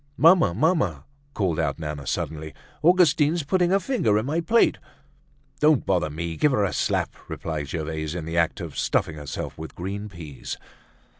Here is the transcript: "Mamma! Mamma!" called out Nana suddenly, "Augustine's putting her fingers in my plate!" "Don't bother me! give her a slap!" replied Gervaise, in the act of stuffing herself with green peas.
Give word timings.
"Mamma! 0.17 0.51
Mamma!" 0.55 1.05
called 1.35 1.59
out 1.59 1.77
Nana 1.77 2.07
suddenly, 2.07 2.55
"Augustine's 2.83 3.43
putting 3.43 3.69
her 3.69 3.79
fingers 3.79 4.19
in 4.19 4.25
my 4.25 4.39
plate!" 4.41 4.79
"Don't 5.59 5.85
bother 5.85 6.09
me! 6.09 6.35
give 6.37 6.51
her 6.53 6.63
a 6.65 6.73
slap!" 6.73 7.13
replied 7.27 7.69
Gervaise, 7.69 8.15
in 8.15 8.25
the 8.25 8.35
act 8.35 8.61
of 8.61 8.75
stuffing 8.75 9.17
herself 9.17 9.59
with 9.59 9.75
green 9.75 10.09
peas. 10.09 10.57